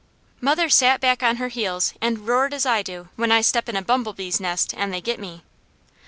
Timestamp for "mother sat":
0.39-0.99